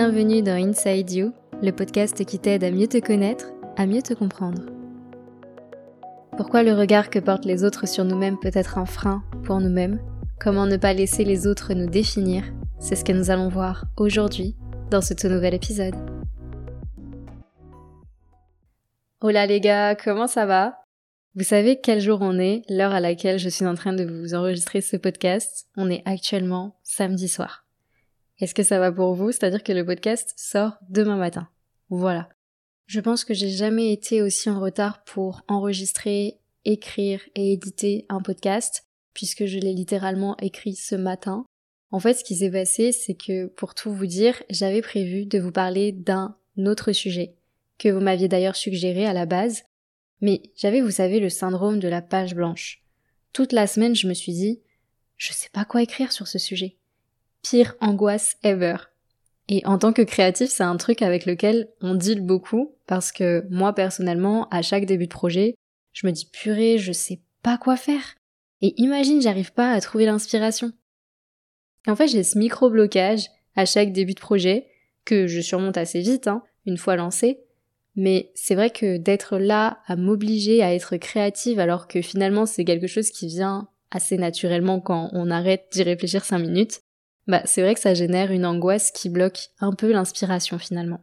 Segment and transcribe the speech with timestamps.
[0.00, 3.46] Bienvenue dans Inside You, le podcast qui t'aide à mieux te connaître,
[3.76, 4.62] à mieux te comprendre.
[6.36, 10.00] Pourquoi le regard que portent les autres sur nous-mêmes peut être un frein pour nous-mêmes?
[10.38, 12.44] Comment ne pas laisser les autres nous définir?
[12.78, 14.54] C'est ce que nous allons voir aujourd'hui
[14.92, 15.96] dans ce tout nouvel épisode.
[19.20, 20.78] Hola les gars, comment ça va?
[21.34, 24.34] Vous savez quel jour on est, l'heure à laquelle je suis en train de vous
[24.34, 25.66] enregistrer ce podcast?
[25.76, 27.67] On est actuellement samedi soir.
[28.40, 29.32] Est-ce que ça va pour vous?
[29.32, 31.48] C'est-à-dire que le podcast sort demain matin.
[31.90, 32.28] Voilà.
[32.86, 38.20] Je pense que j'ai jamais été aussi en retard pour enregistrer, écrire et éditer un
[38.22, 41.44] podcast, puisque je l'ai littéralement écrit ce matin.
[41.90, 45.38] En fait, ce qui s'est passé, c'est que, pour tout vous dire, j'avais prévu de
[45.38, 47.34] vous parler d'un autre sujet,
[47.76, 49.64] que vous m'aviez d'ailleurs suggéré à la base,
[50.20, 52.84] mais j'avais, vous savez, le syndrome de la page blanche.
[53.32, 54.62] Toute la semaine, je me suis dit,
[55.16, 56.77] je sais pas quoi écrire sur ce sujet
[57.42, 58.76] pire angoisse ever.
[59.48, 63.46] Et en tant que créatif, c'est un truc avec lequel on deal beaucoup parce que
[63.50, 65.54] moi personnellement, à chaque début de projet,
[65.92, 68.14] je me dis purée, je sais pas quoi faire.
[68.60, 70.72] Et imagine, j'arrive pas à trouver l'inspiration.
[71.86, 74.66] En fait, j'ai ce micro-blocage à chaque début de projet
[75.04, 77.40] que je surmonte assez vite, hein, une fois lancé.
[77.96, 82.64] Mais c'est vrai que d'être là à m'obliger à être créative alors que finalement c'est
[82.64, 86.82] quelque chose qui vient assez naturellement quand on arrête d'y réfléchir cinq minutes,
[87.28, 91.00] bah c'est vrai que ça génère une angoisse qui bloque un peu l'inspiration finalement.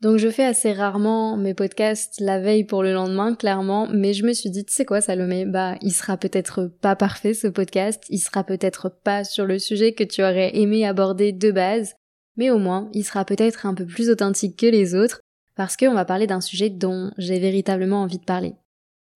[0.00, 4.24] Donc je fais assez rarement mes podcasts la veille pour le lendemain, clairement, mais je
[4.24, 8.04] me suis dit, tu sais quoi Salomé, bah il sera peut-être pas parfait ce podcast,
[8.08, 11.94] il sera peut-être pas sur le sujet que tu aurais aimé aborder de base,
[12.36, 15.20] mais au moins il sera peut-être un peu plus authentique que les autres,
[15.56, 18.54] parce qu'on va parler d'un sujet dont j'ai véritablement envie de parler.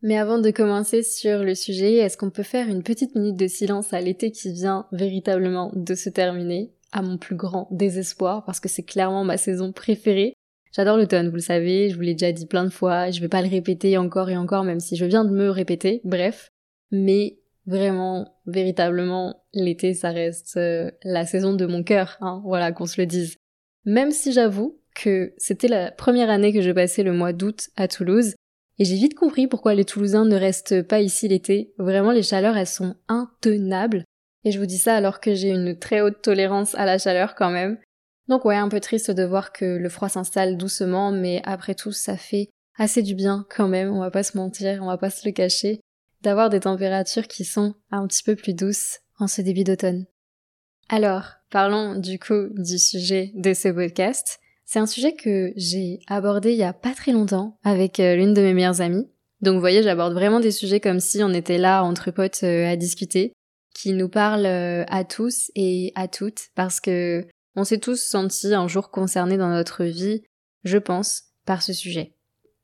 [0.03, 3.47] Mais avant de commencer sur le sujet, est-ce qu'on peut faire une petite minute de
[3.47, 8.59] silence à l'été qui vient véritablement de se terminer, à mon plus grand désespoir, parce
[8.59, 10.35] que c'est clairement ma saison préférée.
[10.73, 13.29] J'adore l'automne, vous le savez, je vous l'ai déjà dit plein de fois, je vais
[13.29, 16.49] pas le répéter encore et encore, même si je viens de me répéter, bref.
[16.91, 22.87] Mais vraiment, véritablement, l'été, ça reste euh, la saison de mon cœur, hein, voilà, qu'on
[22.87, 23.37] se le dise.
[23.85, 27.87] Même si j'avoue que c'était la première année que je passais le mois d'août à
[27.87, 28.35] Toulouse,
[28.83, 31.73] et j'ai vite compris pourquoi les Toulousains ne restent pas ici l'été.
[31.79, 34.03] Vraiment, les chaleurs, elles sont intenables.
[34.43, 37.37] Et je vous dis ça alors que j'ai une très haute tolérance à la chaleur
[37.37, 37.79] quand même.
[38.27, 41.93] Donc ouais, un peu triste de voir que le froid s'installe doucement, mais après tout,
[41.93, 45.11] ça fait assez du bien quand même, on va pas se mentir, on va pas
[45.11, 45.79] se le cacher,
[46.23, 50.07] d'avoir des températures qui sont un petit peu plus douces en ce début d'automne.
[50.89, 54.41] Alors, parlons du coup du sujet de ce podcast.
[54.65, 58.35] C'est un sujet que j'ai abordé il y a pas très longtemps avec euh, l'une
[58.35, 59.09] de mes meilleures amies.
[59.41, 62.67] Donc vous voyez, j'aborde vraiment des sujets comme si on était là entre potes euh,
[62.67, 63.33] à discuter,
[63.75, 68.55] qui nous parlent euh, à tous et à toutes parce que on s'est tous sentis
[68.55, 70.23] un jour concernés dans notre vie,
[70.65, 72.15] je pense, par ce sujet.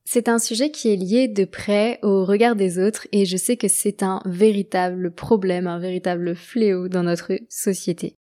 [0.05, 3.59] C'est un sujet qui est lié de près au regard des autres et je sais
[3.59, 8.15] que c'est un véritable problème, un véritable fléau dans notre société.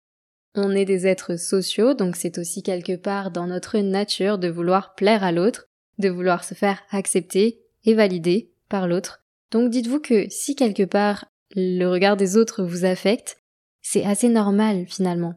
[0.59, 4.94] On est des êtres sociaux, donc c'est aussi quelque part dans notre nature de vouloir
[4.94, 5.69] plaire à l'autre,
[5.99, 9.22] de vouloir se faire accepter et valider par l'autre.
[9.50, 13.43] Donc dites-vous que si quelque part le regard des autres vous affecte,
[13.83, 15.34] c'est assez normal finalement.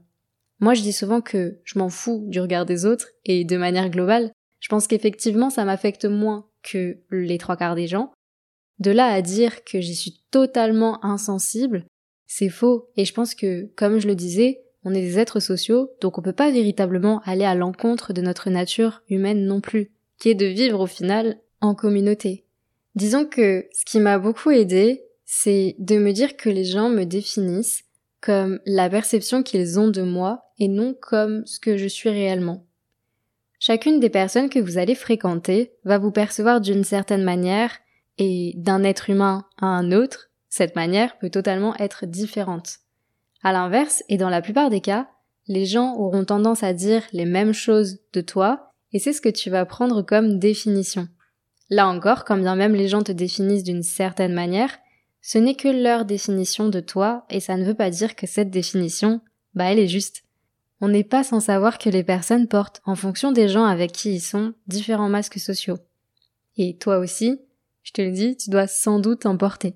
[0.62, 3.90] Moi je dis souvent que je m'en fous du regard des autres et de manière
[3.90, 4.31] globale,
[4.62, 8.13] je pense qu'effectivement ça m'affecte moins que les trois quarts des gens.
[8.79, 11.85] De là à dire que j'y suis totalement insensible,
[12.25, 15.91] c'est faux et je pense que, comme je le disais, on est des êtres sociaux,
[16.01, 20.29] donc on peut pas véritablement aller à l'encontre de notre nature humaine non plus, qui
[20.29, 22.45] est de vivre au final en communauté.
[22.95, 27.03] Disons que ce qui m'a beaucoup aidé, c'est de me dire que les gens me
[27.03, 27.84] définissent
[28.22, 32.66] comme la perception qu'ils ont de moi et non comme ce que je suis réellement.
[33.59, 37.78] Chacune des personnes que vous allez fréquenter va vous percevoir d'une certaine manière
[38.17, 42.79] et d'un être humain à un autre, cette manière peut totalement être différente.
[43.41, 45.08] À l'inverse, et dans la plupart des cas,
[45.47, 49.30] les gens auront tendance à dire les mêmes choses de toi, et c'est ce que
[49.30, 51.08] tu vas prendre comme définition.
[51.70, 54.78] Là encore, quand bien même les gens te définissent d'une certaine manière,
[55.22, 58.50] ce n'est que leur définition de toi, et ça ne veut pas dire que cette
[58.50, 59.22] définition,
[59.53, 60.24] bah elle est juste.
[60.82, 64.14] On n'est pas sans savoir que les personnes portent, en fonction des gens avec qui
[64.16, 65.78] ils sont, différents masques sociaux.
[66.58, 67.40] Et toi aussi,
[67.84, 69.76] je te le dis, tu dois sans doute en porter.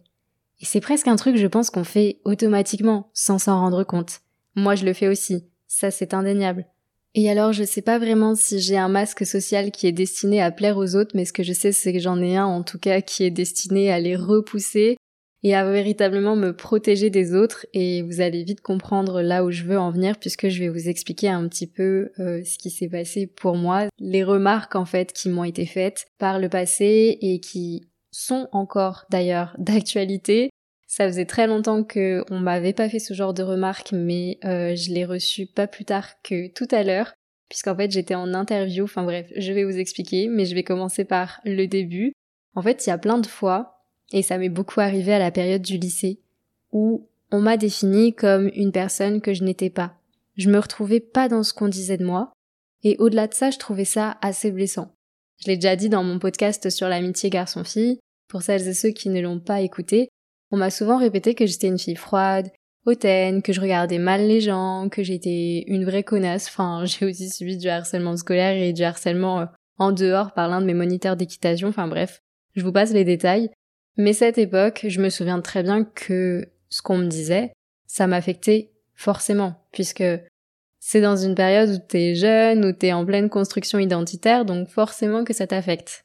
[0.63, 4.21] Et c'est presque un truc, je pense, qu'on fait automatiquement, sans s'en rendre compte.
[4.55, 5.43] Moi, je le fais aussi.
[5.67, 6.67] Ça, c'est indéniable.
[7.15, 10.51] Et alors, je sais pas vraiment si j'ai un masque social qui est destiné à
[10.51, 12.79] plaire aux autres, mais ce que je sais, c'est que j'en ai un, en tout
[12.79, 14.95] cas, qui est destiné à les repousser.
[15.45, 19.63] et à véritablement me protéger des autres et vous allez vite comprendre là où je
[19.63, 22.87] veux en venir puisque je vais vous expliquer un petit peu euh, ce qui s'est
[22.87, 27.41] passé pour moi, les remarques en fait qui m'ont été faites par le passé et
[27.41, 30.49] qui sont encore d'ailleurs d'actualité.
[30.95, 34.75] Ça faisait très longtemps que on m'avait pas fait ce genre de remarques mais euh,
[34.75, 37.15] je l'ai reçu pas plus tard que tout à l'heure
[37.49, 41.03] puisqu'en fait j'étais en interview, enfin bref, je vais vous expliquer mais je vais commencer
[41.03, 42.13] par le début.
[42.53, 43.79] En fait, il y a plein de fois
[44.11, 46.19] et ça m'est beaucoup arrivé à la période du lycée,
[46.71, 49.95] où on m'a défini comme une personne que je n'étais pas.
[50.37, 52.33] Je me retrouvais pas dans ce qu'on disait de moi,
[52.83, 54.93] et au-delà de ça, je trouvais ça assez blessant.
[55.43, 57.97] Je l'ai déjà dit dans mon podcast sur l'amitié garçon-fille,
[58.27, 60.09] pour celles et ceux qui ne l'ont pas écouté,
[60.53, 62.51] on m'a souvent répété que j'étais une fille froide,
[62.85, 66.47] hautaine, que je regardais mal les gens, que j'étais une vraie connasse.
[66.47, 69.45] Enfin, j'ai aussi subi du harcèlement scolaire et du harcèlement euh,
[69.79, 71.69] en dehors par l'un de mes moniteurs d'équitation.
[71.69, 72.21] Enfin bref,
[72.55, 73.49] je vous passe les détails.
[73.97, 77.51] Mais cette époque, je me souviens très bien que ce qu'on me disait,
[77.87, 80.03] ça m'affectait forcément, puisque
[80.79, 85.23] c'est dans une période où t'es jeune, où t'es en pleine construction identitaire, donc forcément
[85.23, 86.03] que ça t'affecte.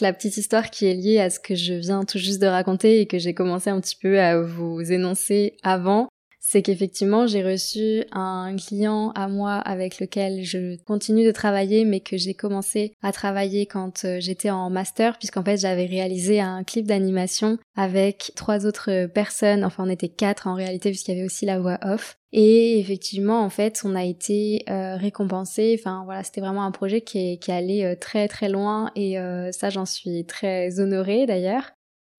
[0.00, 3.00] La petite histoire qui est liée à ce que je viens tout juste de raconter
[3.00, 6.08] et que j'ai commencé un petit peu à vous énoncer avant,
[6.48, 11.98] c'est qu'effectivement j'ai reçu un client à moi avec lequel je continue de travailler mais
[11.98, 16.62] que j'ai commencé à travailler quand euh, j'étais en master puisqu'en fait j'avais réalisé un
[16.62, 21.26] clip d'animation avec trois autres personnes, enfin on était quatre en réalité puisqu'il y avait
[21.26, 22.16] aussi la voix off.
[22.30, 27.00] Et effectivement en fait on a été euh, récompensé, enfin voilà c'était vraiment un projet
[27.00, 28.92] qui, qui allait euh, très très loin.
[28.94, 29.16] Et
[29.50, 31.72] ça j'en suis très honorée d'ailleurs.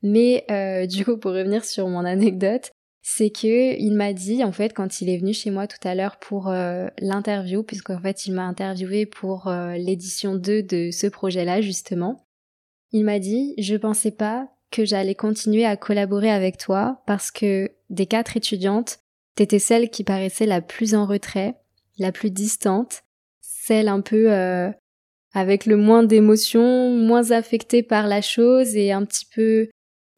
[0.04, 0.46] Mais
[0.90, 2.72] du coup pour revenir sur mon anecdote,
[3.10, 5.96] c'est que il m'a dit en fait quand il est venu chez moi tout à
[5.96, 11.08] l'heure pour euh, l'interview puisqu'en fait il m'a interviewé pour euh, l'édition 2 de ce
[11.08, 12.28] projet-là justement.
[12.92, 17.72] Il m'a dit "Je pensais pas que j'allais continuer à collaborer avec toi parce que
[17.90, 19.00] des quatre étudiantes,
[19.36, 21.56] t'étais celle qui paraissait la plus en retrait,
[22.00, 23.04] la plus distante,
[23.40, 24.70] celle un peu euh,
[25.34, 29.70] avec le moins d'émotions, moins affectée par la chose et un petit peu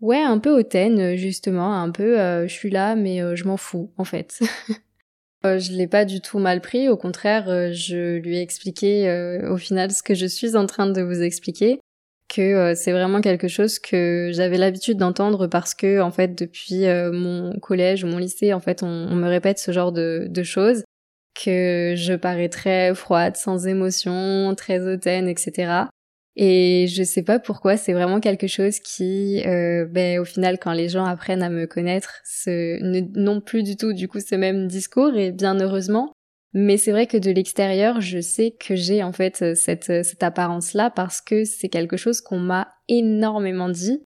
[0.02, 3.44] Ouais, un peu hautaine, euh, justement, un peu euh, je suis là, mais euh, je
[3.44, 4.40] m'en fous, en fait.
[5.44, 9.10] je l'ai pas du tout mal pris, au contraire, je lui ai expliqué
[9.50, 11.80] au final ce que je suis en train de vous expliquer,
[12.28, 16.82] que c'est vraiment quelque chose que j'avais l'habitude d'entendre parce que, en fait, depuis
[17.14, 20.84] mon collège ou mon lycée, en fait, on, me répète ce genre de, de choses,
[21.42, 25.86] que je parais très froide, sans émotion, très hautaine, etc.
[26.36, 30.72] Et je sais pas pourquoi, c'est vraiment quelque chose qui, euh, ben, au final, quand
[30.72, 35.16] les gens apprennent à me connaître, n'ont plus du tout du coup ce même discours,
[35.16, 36.14] et bien heureusement.
[36.54, 40.90] Mais c'est vrai que de l'extérieur, je sais que j'ai en fait cette, cette apparence-là
[40.90, 44.02] parce que c'est quelque chose qu'on m'a énormément dit.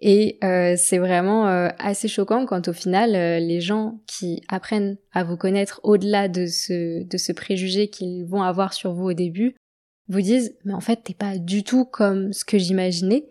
[0.00, 4.98] Et euh, c'est vraiment euh, assez choquant quand au final euh, les gens qui apprennent
[5.12, 9.12] à vous connaître au-delà de ce, de ce préjugé qu'ils vont avoir sur vous au
[9.12, 9.54] début,
[10.08, 13.26] vous disent mais en fait t'es pas du tout comme ce que j'imaginais.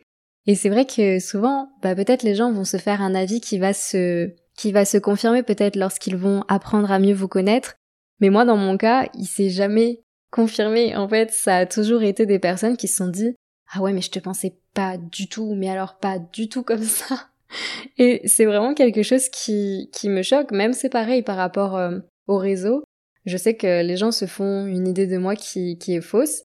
[0.45, 3.57] Et c'est vrai que souvent, bah peut-être les gens vont se faire un avis qui
[3.59, 7.75] va se qui va se confirmer peut-être lorsqu'ils vont apprendre à mieux vous connaître.
[8.19, 10.95] Mais moi dans mon cas, il s'est jamais confirmé.
[10.95, 13.35] En fait, ça a toujours été des personnes qui se sont dit
[13.73, 16.83] ah ouais mais je te pensais pas du tout, mais alors pas du tout comme
[16.83, 17.29] ça.
[17.98, 20.51] Et c'est vraiment quelque chose qui qui me choque.
[20.51, 22.83] Même c'est pareil par rapport euh, au réseau.
[23.25, 26.43] Je sais que les gens se font une idée de moi qui, qui est fausse,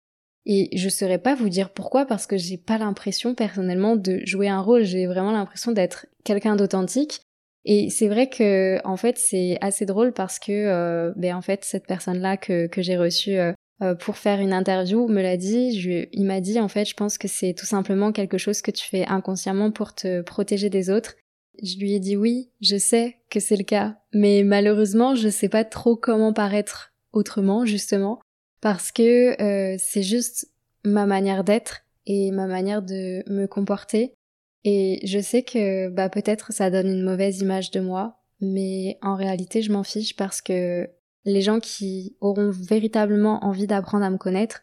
[0.47, 4.49] et je saurais pas vous dire pourquoi parce que j'ai pas l'impression personnellement de jouer
[4.49, 7.21] un rôle, j'ai vraiment l'impression d'être quelqu'un d'authentique.
[7.65, 11.65] Et c'est vrai que en fait c'est assez drôle parce que euh, ben en fait
[11.65, 15.37] cette personne là que, que j'ai reçue euh, euh, pour faire une interview me l'a
[15.37, 15.79] dit.
[15.81, 18.71] Je, il m'a dit en fait je pense que c'est tout simplement quelque chose que
[18.71, 21.17] tu fais inconsciemment pour te protéger des autres.
[21.61, 25.49] Je lui ai dit oui, je sais que c'est le cas, mais malheureusement je sais
[25.49, 28.21] pas trop comment paraître autrement justement
[28.61, 30.49] parce que euh, c'est juste
[30.85, 34.15] ma manière d'être et ma manière de me comporter.
[34.65, 39.15] Et je sais que bah peut-être ça donne une mauvaise image de moi, mais en
[39.15, 40.89] réalité je m'en fiche parce que
[41.25, 44.63] les gens qui auront véritablement envie d'apprendre à me connaître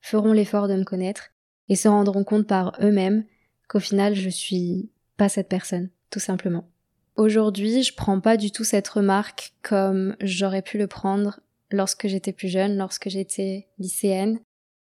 [0.00, 1.30] feront l'effort de me connaître
[1.68, 3.24] et se rendront compte par eux-mêmes
[3.68, 6.68] qu'au final je suis pas cette personne, tout simplement.
[7.16, 11.38] Aujourd'hui, je prends pas du tout cette remarque comme j'aurais pu le prendre
[11.74, 14.40] lorsque j'étais plus jeune, lorsque j'étais lycéenne,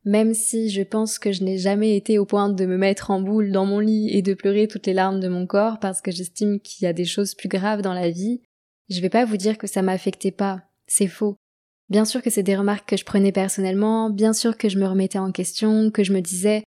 [0.04, 3.20] même si je pense que je n'ai jamais été au point de me mettre en
[3.20, 6.10] boule dans mon lit et de pleurer toutes les larmes de mon corps parce que
[6.10, 8.42] j'estime qu'il y a des choses plus graves dans la vie,
[8.88, 11.36] je vais pas vous dire que ça m'affectait pas, c'est faux.
[11.88, 14.86] Bien sûr que c'est des remarques que je prenais personnellement, bien sûr que je me
[14.86, 16.64] remettais en question, que je me disais,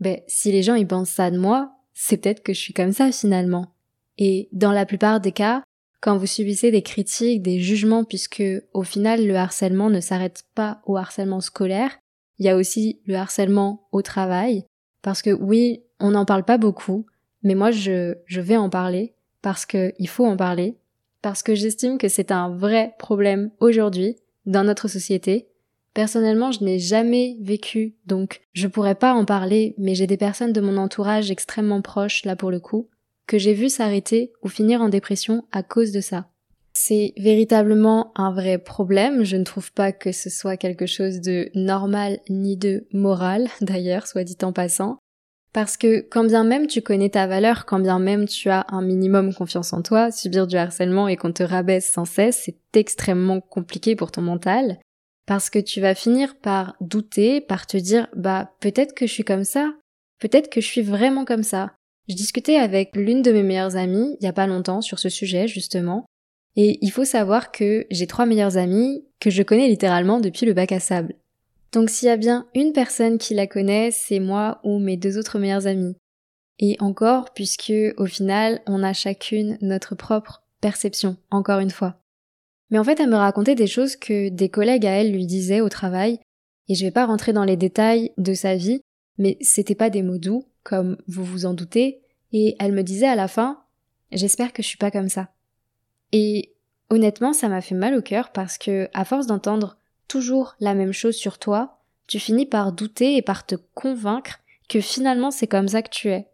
[0.00, 2.92] ben, si les gens ils pensent ça de moi, c'est peut-être que je suis comme
[2.92, 3.74] ça finalement.
[4.18, 5.62] Et dans la plupart des cas,
[6.04, 8.42] quand vous subissez des critiques, des jugements, puisque
[8.74, 11.96] au final le harcèlement ne s'arrête pas au harcèlement scolaire,
[12.38, 14.66] il y a aussi le harcèlement au travail,
[15.00, 17.06] parce que oui, on n'en parle pas beaucoup,
[17.42, 20.76] mais moi je, je vais en parler, parce qu'il faut en parler,
[21.22, 25.48] parce que j'estime que c'est un vrai problème aujourd'hui dans notre société.
[25.94, 30.52] Personnellement, je n'ai jamais vécu, donc je pourrais pas en parler, mais j'ai des personnes
[30.52, 32.90] de mon entourage extrêmement proches, là pour le coup,
[33.26, 36.28] que j'ai vu s'arrêter ou finir en dépression à cause de ça.
[36.76, 41.48] C'est véritablement un vrai problème, je ne trouve pas que ce soit quelque chose de
[41.54, 44.98] normal ni de moral, d'ailleurs, soit dit en passant.
[45.52, 48.82] Parce que quand bien même tu connais ta valeur, quand bien même tu as un
[48.82, 53.40] minimum confiance en toi, subir du harcèlement et qu'on te rabaisse sans cesse, c'est extrêmement
[53.40, 54.80] compliqué pour ton mental.
[55.26, 59.22] Parce que tu vas finir par douter, par te dire, bah, peut-être que je suis
[59.22, 59.72] comme ça,
[60.18, 61.72] peut-être que je suis vraiment comme ça.
[62.08, 65.08] Je discutais avec l'une de mes meilleures amies il y a pas longtemps sur ce
[65.08, 66.04] sujet, justement.
[66.56, 70.52] Et il faut savoir que j'ai trois meilleures amies que je connais littéralement depuis le
[70.52, 71.14] bac à sable.
[71.72, 75.18] Donc s'il y a bien une personne qui la connaît, c'est moi ou mes deux
[75.18, 75.96] autres meilleures amies.
[76.60, 81.96] Et encore, puisque au final, on a chacune notre propre perception, encore une fois.
[82.70, 85.60] Mais en fait, elle me racontait des choses que des collègues à elle lui disaient
[85.60, 86.20] au travail,
[86.68, 88.80] et je vais pas rentrer dans les détails de sa vie,
[89.18, 92.00] mais c'était pas des mots doux, comme vous vous en doutez,
[92.32, 93.62] et elle me disait à la fin,
[94.10, 95.28] j'espère que je suis pas comme ça.
[96.10, 96.52] Et
[96.90, 99.76] honnêtement, ça m'a fait mal au cœur parce que, à force d'entendre
[100.08, 104.80] toujours la même chose sur toi, tu finis par douter et par te convaincre que
[104.80, 106.28] finalement c'est comme ça que tu es.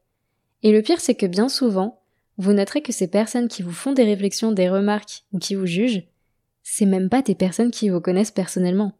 [0.62, 2.00] Et le pire c'est que bien souvent,
[2.38, 5.66] vous noterez que ces personnes qui vous font des réflexions, des remarques ou qui vous
[5.66, 6.04] jugent,
[6.62, 8.92] c'est même pas des personnes qui vous connaissent personnellement.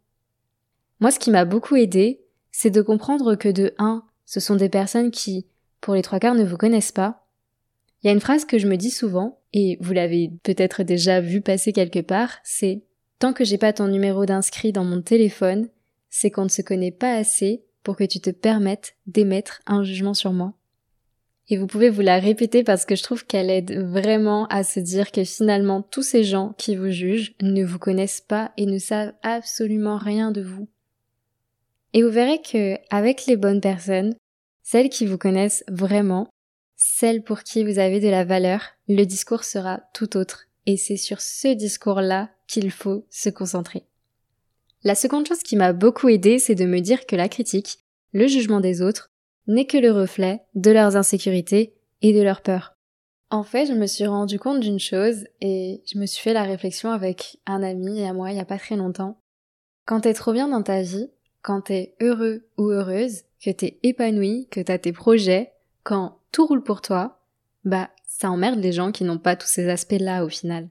[1.00, 2.20] Moi ce qui m'a beaucoup aidé,
[2.52, 5.44] c'est de comprendre que de 1, ce sont des personnes qui,
[5.80, 7.26] pour les trois quarts, ne vous connaissent pas.
[8.00, 11.20] Il y a une phrase que je me dis souvent, et vous l'avez peut-être déjà
[11.20, 12.84] vu passer quelque part, c'est
[13.18, 15.68] Tant que j'ai pas ton numéro d'inscrit dans mon téléphone,
[16.10, 20.14] c'est qu'on ne se connaît pas assez pour que tu te permettes d'émettre un jugement
[20.14, 20.54] sur moi.
[21.48, 24.78] Et vous pouvez vous la répéter parce que je trouve qu'elle aide vraiment à se
[24.78, 28.78] dire que finalement tous ces gens qui vous jugent ne vous connaissent pas et ne
[28.78, 30.68] savent absolument rien de vous.
[31.92, 34.14] Et vous verrez que avec les bonnes personnes,
[34.62, 36.28] celles qui vous connaissent vraiment,
[36.76, 40.46] celles pour qui vous avez de la valeur, le discours sera tout autre.
[40.66, 43.84] Et c'est sur ce discours-là qu'il faut se concentrer.
[44.82, 47.80] La seconde chose qui m'a beaucoup aidé, c'est de me dire que la critique,
[48.12, 49.10] le jugement des autres,
[49.46, 52.74] n'est que le reflet de leurs insécurités et de leurs peurs.
[53.30, 56.42] En fait, je me suis rendu compte d'une chose et je me suis fait la
[56.44, 59.20] réflexion avec un ami et à moi il y a pas très longtemps.
[59.86, 61.10] Quand t'es trop bien dans ta vie,
[61.42, 66.62] quand t'es heureux ou heureuse, que t'es épanoui, que t'as tes projets, quand tout roule
[66.62, 67.20] pour toi,
[67.64, 70.68] bah, ça emmerde les gens qui n'ont pas tous ces aspects-là au final.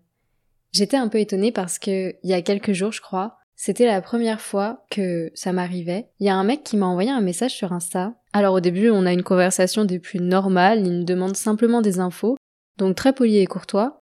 [0.71, 4.01] J'étais un peu étonnée parce que il y a quelques jours, je crois, c'était la
[4.01, 6.09] première fois que ça m'arrivait.
[6.19, 8.13] Il y a un mec qui m'a envoyé un message sur Insta.
[8.33, 11.99] Alors au début, on a une conversation des plus normales, il me demande simplement des
[11.99, 12.38] infos,
[12.77, 13.99] donc très poli et courtois.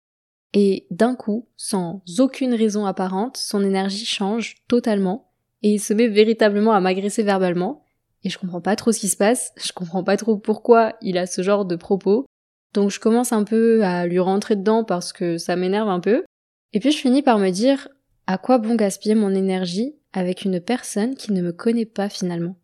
[0.52, 5.25] Et d'un coup, sans aucune raison apparente, son énergie change totalement
[5.62, 7.84] et il se met véritablement à m'agresser verbalement.
[8.24, 11.18] Et je comprends pas trop ce qui se passe, je comprends pas trop pourquoi il
[11.18, 12.26] a ce genre de propos.
[12.74, 16.24] Donc je commence un peu à lui rentrer dedans parce que ça m'énerve un peu.
[16.72, 17.88] Et puis je finis par me dire
[18.26, 22.56] à quoi bon gaspiller mon énergie avec une personne qui ne me connaît pas finalement?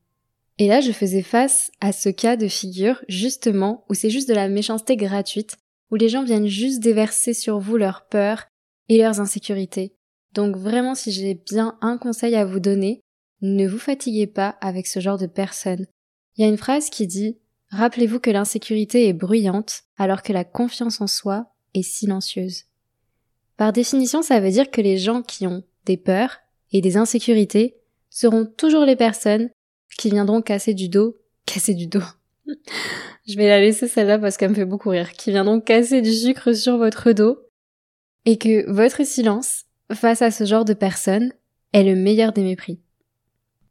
[0.58, 4.34] Et là je faisais face à ce cas de figure justement où c'est juste de
[4.34, 5.56] la méchanceté gratuite,
[5.90, 8.46] où les gens viennent juste déverser sur vous leurs peurs
[8.88, 9.94] et leurs insécurités.
[10.34, 13.00] Donc vraiment si j'ai bien un conseil à vous donner,
[13.40, 15.86] ne vous fatiguez pas avec ce genre de personnes.
[16.36, 17.38] Il y a une phrase qui dit
[17.70, 22.64] Rappelez-vous que l'insécurité est bruyante alors que la confiance en soi est silencieuse.
[23.56, 26.38] Par définition, ça veut dire que les gens qui ont des peurs
[26.72, 27.76] et des insécurités
[28.10, 29.50] seront toujours les personnes
[29.98, 32.02] qui viendront casser du dos, casser du dos.
[33.26, 36.12] Je vais la laisser celle-là parce qu'elle me fait beaucoup rire, qui viendront casser du
[36.12, 37.38] sucre sur votre dos
[38.24, 39.64] et que votre silence
[39.96, 41.32] face à ce genre de personnes
[41.72, 42.80] est le meilleur des mépris.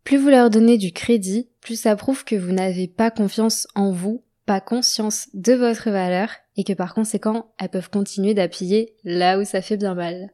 [0.04, 3.92] Plus vous leur donnez du crédit, plus ça prouve que vous n'avez pas confiance en
[3.92, 9.40] vous pas conscience de votre valeur et que par conséquent, elles peuvent continuer d'appuyer là
[9.40, 10.32] où ça fait bien mal.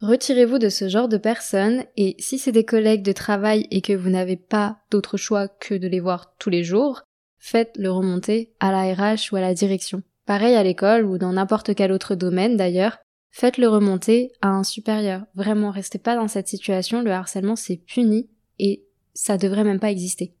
[0.00, 3.92] Retirez-vous de ce genre de personnes et si c'est des collègues de travail et que
[3.92, 7.02] vous n'avez pas d'autre choix que de les voir tous les jours,
[7.38, 10.02] faites le remonter à la RH ou à la direction.
[10.26, 12.98] Pareil à l'école ou dans n'importe quel autre domaine d'ailleurs,
[13.30, 15.24] faites le remonter à un supérieur.
[15.34, 18.84] Vraiment, restez pas dans cette situation, le harcèlement c'est puni et
[19.14, 20.34] ça devrait même pas exister.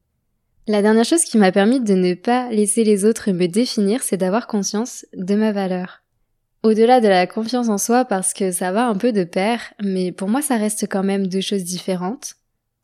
[0.66, 4.16] La dernière chose qui m'a permis de ne pas laisser les autres me définir, c'est
[4.16, 6.02] d'avoir conscience de ma valeur.
[6.62, 10.12] Au-delà de la confiance en soi, parce que ça va un peu de pair, mais
[10.12, 12.34] pour moi ça reste quand même deux choses différentes.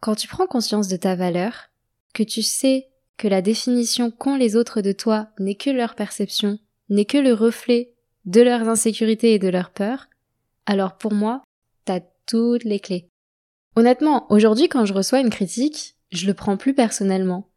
[0.00, 1.68] Quand tu prends conscience de ta valeur,
[2.14, 6.58] que tu sais que la définition qu'ont les autres de toi n'est que leur perception,
[6.88, 7.92] n'est que le reflet
[8.26, 10.08] de leurs insécurités et de leurs peurs,
[10.66, 11.42] alors pour moi,
[11.84, 13.08] t'as toutes les clés.
[13.76, 17.48] Honnêtement, aujourd'hui quand je reçois une critique, je le prends plus personnellement.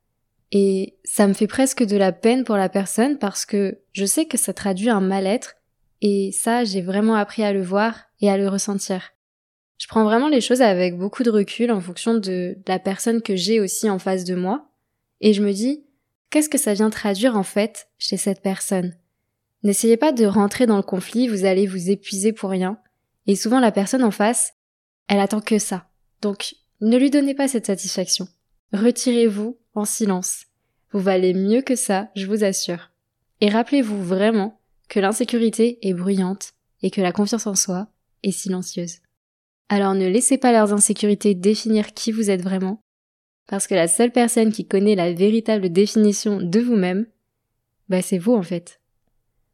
[0.52, 4.26] Et ça me fait presque de la peine pour la personne parce que je sais
[4.26, 5.56] que ça traduit un mal-être
[6.02, 9.12] et ça, j'ai vraiment appris à le voir et à le ressentir.
[9.78, 13.36] Je prends vraiment les choses avec beaucoup de recul en fonction de la personne que
[13.36, 14.70] j'ai aussi en face de moi
[15.22, 15.86] et je me dis,
[16.30, 18.96] qu'est-ce que ça vient traduire en fait chez cette personne?
[19.64, 22.80] N'essayez pas de rentrer dans le conflit, vous allez vous épuiser pour rien.
[23.28, 24.54] Et souvent la personne en face,
[25.08, 25.90] elle attend que ça.
[26.22, 28.28] Donc, ne lui donnez pas cette satisfaction.
[28.72, 30.46] Retirez-vous en silence.
[30.92, 32.92] Vous valez mieux que ça, je vous assure.
[33.42, 37.88] Et rappelez-vous vraiment que l'insécurité est bruyante et que la confiance en soi
[38.24, 39.00] est silencieuse.
[39.70, 42.82] Alors ne laissez pas leurs insécurités définir qui vous êtes vraiment,
[43.48, 47.06] parce que la seule personne qui connaît la véritable définition de vous-même,
[47.88, 48.79] bah c'est vous en fait.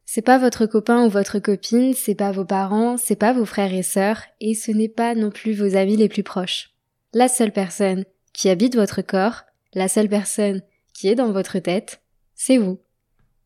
[0.05, 3.73] C'est pas votre copain ou votre copine, c'est pas vos parents, c'est pas vos frères
[3.73, 6.69] et sœurs, et ce n'est pas non plus vos amis les plus proches.
[7.11, 9.41] La seule personne qui habite votre corps,
[9.73, 10.61] la seule personne
[10.93, 12.01] qui est dans votre tête,
[12.35, 12.79] c'est vous.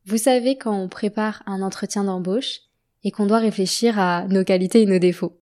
[0.06, 2.60] Vous savez quand on prépare un entretien d'embauche
[3.04, 5.40] et qu'on doit réfléchir à nos qualités et nos défauts.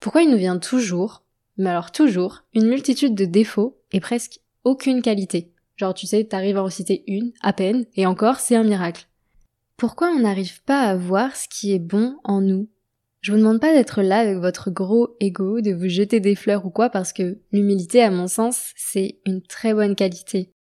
[0.00, 1.24] Pourquoi il nous vient toujours,
[1.56, 5.52] mais alors toujours, une multitude de défauts et presque aucune qualité?
[5.76, 9.06] Genre tu sais, t'arrives à en citer une, à peine, et encore c'est un miracle.
[9.76, 12.68] Pourquoi on n'arrive pas à voir ce qui est bon en nous?
[13.20, 16.66] Je vous demande pas d'être là avec votre gros ego, de vous jeter des fleurs
[16.66, 20.52] ou quoi, parce que l'humilité, à mon sens, c'est une très bonne qualité.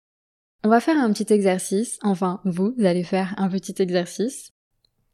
[0.63, 4.51] On va faire un petit exercice, enfin, vous allez faire un petit exercice.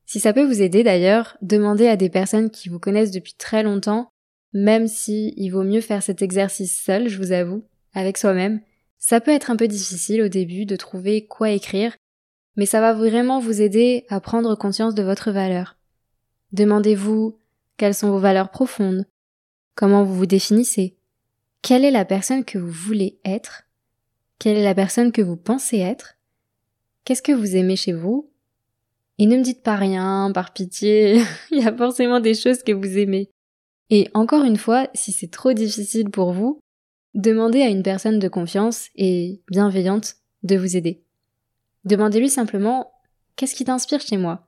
[0.06, 3.64] Si ça peut vous aider d'ailleurs, demandez à des personnes qui vous connaissent depuis très
[3.64, 4.10] longtemps,
[4.52, 8.60] même si il vaut mieux faire cet exercice seul, je vous avoue, avec soi-même.
[9.00, 11.96] Ça peut être un peu difficile au début de trouver quoi écrire,
[12.58, 15.78] mais ça va vraiment vous aider à prendre conscience de votre valeur.
[16.52, 17.38] Demandez-vous
[17.78, 19.06] quelles sont vos valeurs profondes,
[19.76, 20.98] comment vous vous définissez,
[21.62, 23.64] quelle est la personne que vous voulez être,
[24.40, 26.16] quelle est la personne que vous pensez être,
[27.06, 28.30] qu'est-ce que vous aimez chez vous,
[29.20, 32.72] et ne me dites pas rien, par pitié, il y a forcément des choses que
[32.72, 33.30] vous aimez.
[33.90, 36.60] Et encore une fois, si c'est trop difficile pour vous,
[37.14, 41.07] demandez à une personne de confiance et bienveillante de vous aider.
[41.88, 42.92] Demandez-lui simplement
[43.38, 44.46] qu'est-ce qui t'inspire chez moi?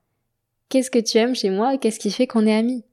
[0.67, 1.77] Qu'est-ce que tu aimes chez moi?
[1.77, 2.83] Qu'est-ce qui fait qu'on est amis?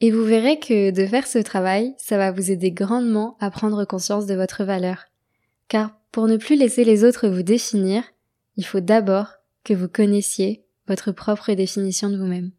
[0.00, 3.84] Et vous verrez que de faire ce travail, ça va vous aider grandement à prendre
[3.84, 5.04] conscience de votre valeur.
[5.68, 8.02] Car pour ne plus laisser les autres vous définir,
[8.56, 9.28] il faut d'abord
[9.62, 12.50] que vous connaissiez votre propre définition de vous-même.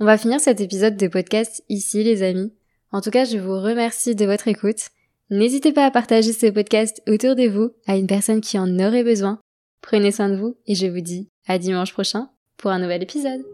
[0.00, 2.52] On va finir cet épisode de podcast ici les amis.
[2.90, 4.88] En tout cas, je vous remercie de votre écoute.
[5.30, 9.04] N'hésitez pas à partager ce podcast autour de vous à une personne qui en aurait
[9.04, 9.38] besoin.
[9.86, 13.44] Prenez soin de vous et je vous dis à dimanche prochain pour un nouvel épisode.